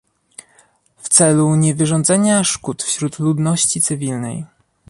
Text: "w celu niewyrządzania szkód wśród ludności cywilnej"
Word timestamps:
"w 0.97 1.09
celu 1.09 1.55
niewyrządzania 1.55 2.43
szkód 2.43 2.83
wśród 2.83 3.19
ludności 3.19 3.81
cywilnej" 3.81 4.45